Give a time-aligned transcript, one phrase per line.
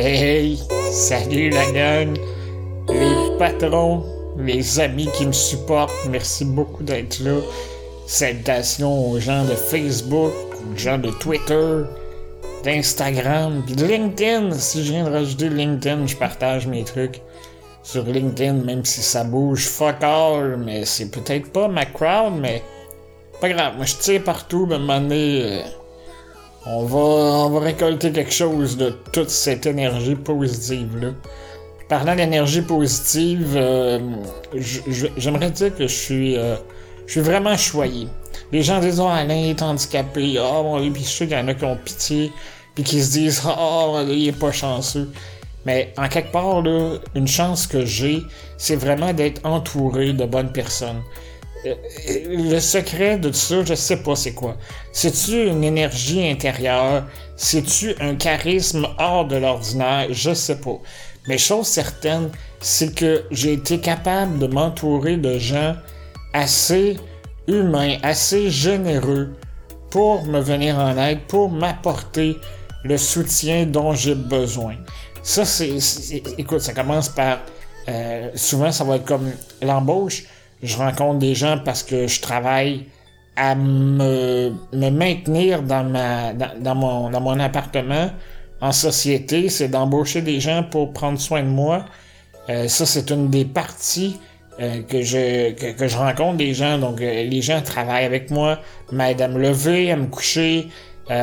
[0.00, 0.56] Hey,
[0.92, 2.16] salut la gang,
[2.88, 4.04] les patrons,
[4.38, 7.40] les amis qui me supportent, merci beaucoup d'être là.
[8.06, 11.82] Salutations aux gens de Facebook, aux gens de Twitter,
[12.62, 14.52] d'Instagram, puis de LinkedIn.
[14.52, 17.20] Si je viens de rajouter LinkedIn, je partage mes trucs
[17.82, 22.62] sur LinkedIn, même si ça bouge fuck all, mais c'est peut-être pas ma crowd, mais
[23.40, 23.74] pas grave.
[23.74, 25.62] Moi, je tire partout, mais à un moment euh,
[26.70, 31.08] on va, on va récolter quelque chose de toute cette énergie positive-là.
[31.88, 33.98] Parlant d'énergie positive, euh,
[35.16, 36.56] j'aimerais dire que je suis, euh,
[37.06, 38.06] je suis vraiment choyé.
[38.52, 41.64] Les gens disent, oh, Alain est handicapé, oh, je sais qu'il y en a qui
[41.64, 42.30] ont pitié,
[42.74, 45.10] puis qui se disent, oh, il est pas chanceux.
[45.64, 48.22] Mais en quelque part, là, une chance que j'ai,
[48.58, 51.02] c'est vraiment d'être entouré de bonnes personnes.
[51.66, 51.74] Euh,
[52.28, 54.56] le secret de tout ça, je sais pas c'est quoi.
[54.92, 57.04] C'est-tu une énergie intérieure?
[57.36, 60.06] C'est-tu un charisme hors de l'ordinaire?
[60.10, 60.78] Je sais pas.
[61.26, 65.74] Mais chose certaine, c'est que j'ai été capable de m'entourer de gens
[66.32, 66.96] assez
[67.46, 69.30] humains, assez généreux
[69.90, 72.36] pour me venir en aide, pour m'apporter
[72.84, 74.76] le soutien dont j'ai besoin.
[75.22, 75.76] Ça, c'est,
[76.38, 77.40] écoute, ça commence par,
[77.88, 80.24] euh, souvent, ça va être comme l'embauche
[80.62, 82.86] je rencontre des gens parce que je travaille
[83.36, 88.10] à me, maintenir dans mon appartement
[88.60, 91.84] en société, c'est d'embaucher des gens pour prendre soin de moi.
[92.48, 94.18] Euh, ça, c'est une des parties
[94.60, 96.78] euh, que je que, je rencontre des gens.
[96.78, 98.58] Donc, euh, les gens travaillent avec moi,
[98.90, 100.68] m'aident à me lever, à me coucher,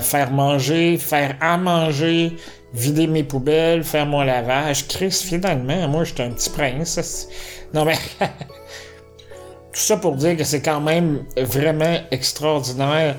[0.00, 2.32] faire manger, faire à manger,
[2.74, 4.88] vider mes poubelles, faire mon lavage.
[4.88, 7.28] Chris, finalement, moi, j'étais un petit prince.
[7.74, 7.94] Non, mais
[9.78, 13.14] Tout ça pour dire que c'est quand même vraiment extraordinaire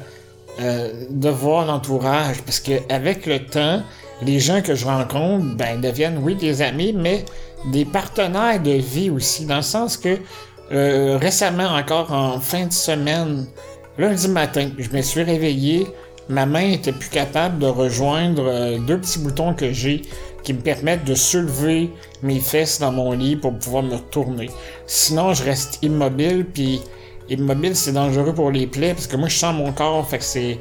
[0.59, 3.81] euh, de voir l'entourage, parce que avec le temps,
[4.21, 7.23] les gens que je rencontre, ben, deviennent, oui, des amis, mais
[7.71, 10.17] des partenaires de vie aussi, dans le sens que
[10.73, 13.47] euh, récemment encore en fin de semaine,
[13.97, 15.87] lundi matin, je me suis réveillé,
[16.27, 20.01] ma main était plus capable de rejoindre euh, deux petits boutons que j'ai
[20.43, 21.89] qui me permettent de soulever
[22.23, 24.49] mes fesses dans mon lit pour pouvoir me retourner.
[24.87, 26.81] Sinon, je reste immobile, puis
[27.29, 30.23] immobile, c'est dangereux pour les plaies, parce que moi, je sens mon corps, fait que
[30.23, 30.59] c'est,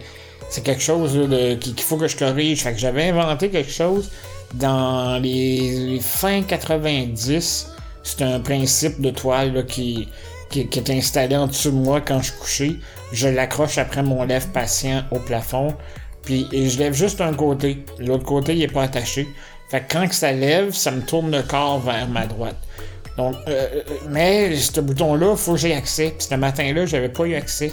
[0.48, 1.18] c'est quelque chose
[1.60, 2.62] qu'il faut que je corrige.
[2.62, 4.10] Fait que j'avais inventé quelque chose
[4.54, 7.72] dans les, fins 90.
[8.02, 10.08] C'est un principe de toile qui,
[10.50, 12.76] qui, est installé en dessous de moi quand je couché.
[13.12, 15.74] Je l'accroche après mon lève patient au plafond.
[16.22, 17.84] Puis je lève juste un côté.
[17.98, 19.28] L'autre côté, il est pas attaché.
[19.70, 22.56] Fait que quand ça lève, ça me tourne le corps vers ma droite.
[23.16, 26.14] Donc, euh, euh mais ce bouton-là, faut que j'ai accès.
[26.16, 27.72] Puis ce matin-là, j'avais pas eu accès.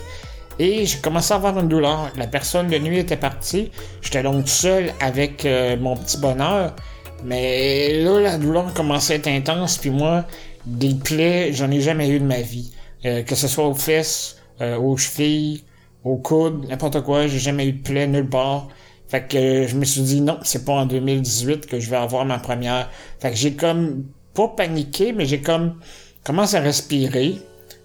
[0.60, 2.12] Et j'ai commencé à avoir une douleur.
[2.18, 3.72] La personne de nuit était partie.
[4.02, 6.76] J'étais donc seul avec euh, mon petit bonheur.
[7.24, 9.78] Mais là, la douleur commençait à être intense.
[9.78, 10.26] Puis moi,
[10.66, 12.72] des plaies, j'en ai jamais eu de ma vie.
[13.06, 15.64] Euh, que ce soit aux fesses, aux chevilles,
[16.04, 17.28] aux coudes, n'importe quoi.
[17.28, 18.68] J'ai jamais eu de plaies nulle part.
[19.08, 22.26] Fait que je me suis dit non, c'est pas en 2018 que je vais avoir
[22.26, 22.90] ma première.
[23.20, 25.80] Fait que j'ai comme pas paniqué, mais j'ai comme
[26.24, 27.36] commencé à respirer.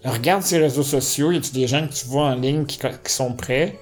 [0.05, 3.35] Regarde ces réseaux sociaux, y a des gens que tu vois en ligne qui, sont
[3.35, 3.79] prêts?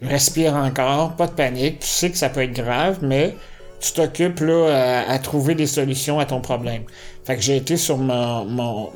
[0.00, 3.34] Respire encore, pas de panique, tu sais que ça peut être grave, mais
[3.80, 6.84] tu t'occupes là à, trouver des solutions à ton problème.
[7.24, 8.90] Fait que j'ai été sur mon, mon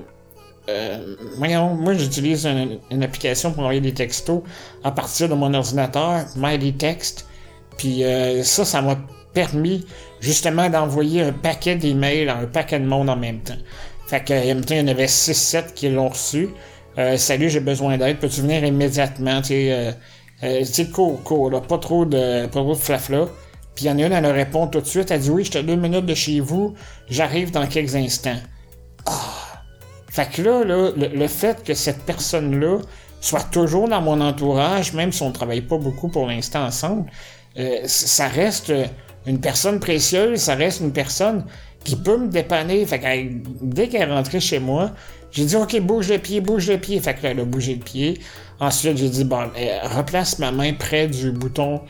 [0.71, 4.43] euh, moi j'utilise une, application pour envoyer des textos
[4.83, 7.27] à partir de mon ordinateur, MightyText.
[7.77, 8.97] Puis euh, ça, ça m'a
[9.33, 9.85] permis
[10.21, 13.59] justement d'envoyer un paquet d'emails à un paquet de monde en même temps.
[14.07, 16.51] Fait que, en même temps, il y en avait 6-7 qui l'ont reçu.
[16.99, 19.41] Euh, salut, j'ai besoin d'aide, peux-tu venir immédiatement?
[19.43, 19.93] Tu sais, euh,
[20.45, 23.27] euh court, court, là, pas trop de, pas trop de flafla.
[23.75, 25.65] Puis il y en a une, elle répond tout de suite, elle dit oui, j'étais
[25.65, 26.75] deux minutes de chez vous,
[27.09, 28.37] j'arrive dans quelques instants.
[29.07, 29.65] Ah!
[30.09, 32.79] Fait que là, là le, le fait que cette personne-là
[33.21, 37.11] soit toujours dans mon entourage, même si on ne travaille pas beaucoup pour l'instant ensemble,
[37.59, 38.73] euh, ça reste
[39.27, 41.45] une personne précieuse, ça reste une personne
[41.85, 42.85] qui peut me dépanner.
[42.87, 43.07] Fait que
[43.63, 44.93] dès qu'elle est rentrée chez moi,
[45.31, 47.01] j'ai dit OK, bouge le pied, bouge le pied.
[47.01, 48.21] Fait que elle a bougé le pied.
[48.61, 51.81] Ensuite, j'ai dit bon, euh, replace ma main près du bouton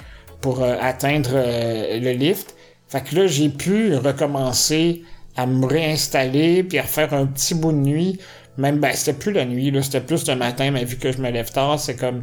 [0.40, 2.54] pour euh, atteindre le lift.
[2.88, 5.02] Fait que là, j'ai pu recommencer
[5.36, 8.20] à me réinstaller puis à faire un petit bout de nuit.
[8.56, 11.18] Même ben c'était plus la nuit, là, c'était plus le matin, mais vu que je
[11.18, 12.22] me lève tard, c'est comme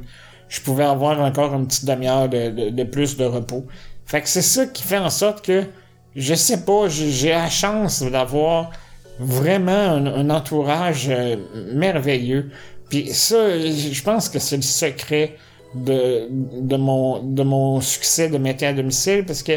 [0.51, 3.65] je pouvais avoir encore une petite demi-heure de, plus de repos.
[4.06, 5.63] Fait que c'est ça qui fait en sorte que,
[6.13, 8.71] je sais pas, j'ai la chance d'avoir
[9.18, 11.38] vraiment un, entourage euh,
[11.74, 12.51] merveilleux.
[12.89, 15.38] Puis ça, je pense que c'est le secret
[15.74, 19.53] de, de, mon, de mon succès de métier à domicile parce que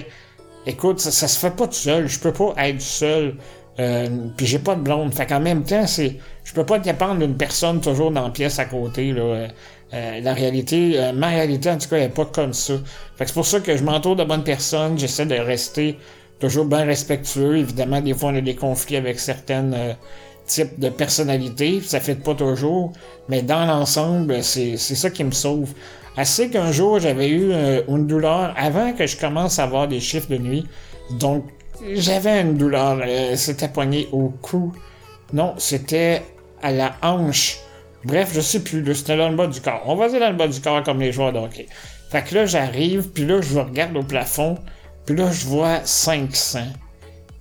[0.64, 2.06] écoute, ça, ça se fait pas tout seul.
[2.06, 3.34] Je peux pas être seul.
[3.80, 5.12] Euh, puis j'ai pas de blonde.
[5.12, 6.18] Fait qu'en même temps, c'est.
[6.44, 9.12] Je peux pas dépendre d'une personne toujours dans la pièce à côté.
[9.12, 9.48] Là.
[9.92, 12.74] Euh, euh, la réalité, euh, ma réalité en tout cas, elle est pas comme ça.
[13.18, 14.98] C'est pour ça que je m'entoure de bonnes personnes.
[14.98, 15.98] J'essaie de rester
[16.40, 17.58] toujours bien respectueux.
[17.58, 19.96] Évidemment, des fois on a des conflits avec certaines
[20.46, 21.80] types de personnalités.
[21.80, 22.92] Ça fait pas toujours.
[23.28, 25.72] Mais dans l'ensemble, c'est ça qui me sauve.
[26.16, 27.52] Assez qu'un jour, j'avais eu
[27.88, 30.66] une douleur avant que je commence à avoir des chiffres de nuit.
[31.18, 31.44] Donc,
[31.92, 33.00] j'avais une douleur.
[33.04, 34.72] Euh, c'était poigné au cou.
[35.32, 36.22] Non, c'était
[36.62, 37.58] à la hanche.
[38.04, 38.94] Bref, je sais plus.
[38.94, 39.82] C'était dans le bas du corps.
[39.86, 41.40] On va dire dans le bas du corps comme les joueurs de.
[42.10, 44.56] Fait que là, j'arrive, puis là, je regarde au plafond,
[45.06, 46.60] puis là, je vois 500.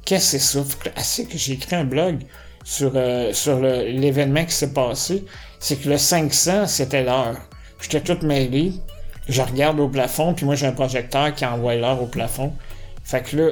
[0.06, 0.92] Qu'est-ce que c'est ça?
[0.96, 2.20] Assez que j'ai écrit un blog
[2.64, 3.32] sur, euh,
[3.92, 5.26] l'événement qui s'est passé.
[5.60, 7.38] C'est que le 500, c'était l'heure.
[7.82, 8.74] J'étais toute mêlé.
[9.30, 12.54] Je regarde au plafond, puis moi, j'ai un projecteur qui envoie l'heure au plafond.
[13.04, 13.52] Fait que là,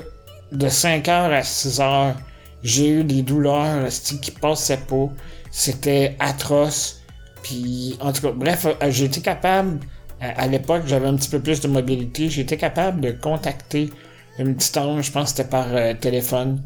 [0.52, 2.16] de 5h à 6h,
[2.64, 3.88] j'ai eu des douleurs
[4.22, 5.10] qui passaient pas.
[5.52, 7.01] C'était atroce.
[7.44, 9.80] Puis, en tout cas, bref, euh, été capable,
[10.20, 13.90] à, l'époque, j'avais un petit peu plus de mobilité, j'étais capable de contacter
[14.38, 16.62] une petite ange, je pense que c'était par euh, téléphone.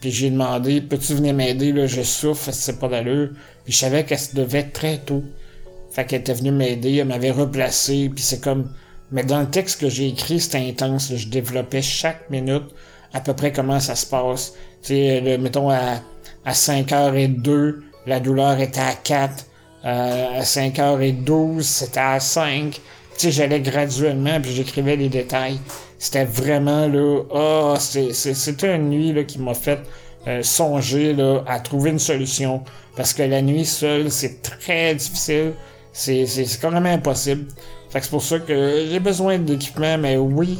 [0.00, 3.30] Puis j'ai demandé, peux-tu venir m'aider, là, je souffre, c'est pas d'allure.
[3.64, 5.24] Puis je savais qu'elle se devait très tôt.
[5.92, 8.72] Fait qu'elle était venue m'aider, elle m'avait replacé, puis c'est comme...
[9.10, 12.62] Mais dans le texte que j'ai écrit, c'était intense, je développais chaque minute
[13.12, 14.54] à peu près comment ça se passe.
[14.82, 16.00] Tu sais, mettons à,
[16.44, 19.46] à 5h02, la douleur était à 4.
[19.84, 22.72] Euh, à 5h12, c'était à 5.
[22.72, 22.80] Tu
[23.16, 25.58] sais, j'allais graduellement, puis j'écrivais les détails.
[25.98, 29.80] C'était vraiment, là, oh, c'était une nuit là, qui m'a fait
[30.26, 32.62] euh, songer là, à trouver une solution.
[32.96, 35.52] Parce que la nuit seule, c'est très difficile.
[35.92, 36.26] C'est
[36.60, 37.46] carrément impossible.
[37.90, 40.58] Fait que c'est pour ça que j'ai besoin d'équipement, mais oui,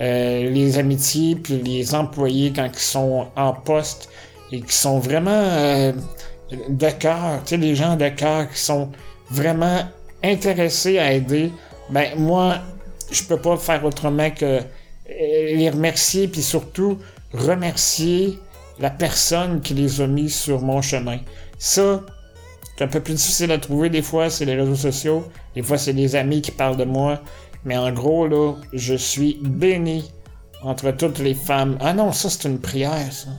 [0.00, 4.08] euh, les amitiés puis les employés quand ils sont en poste
[4.52, 5.92] et qui sont vraiment euh,
[6.50, 8.90] de cœur, tu sais, les gens de cœur qui sont
[9.30, 9.82] vraiment
[10.22, 11.52] intéressés à aider,
[11.90, 12.58] ben moi,
[13.10, 14.62] je peux pas faire autrement que euh,
[15.06, 16.98] les remercier puis surtout
[17.32, 18.38] remercier
[18.78, 21.18] la personne qui les a mis sur mon chemin.
[21.58, 22.02] Ça,
[22.76, 25.24] c'est un peu plus difficile à trouver des fois, c'est les réseaux sociaux,
[25.54, 27.20] des fois c'est les amis qui parlent de moi,
[27.64, 30.10] mais en gros, là, je suis béni
[30.62, 31.76] entre toutes les femmes.
[31.80, 33.30] Ah non, ça c'est une prière, ça.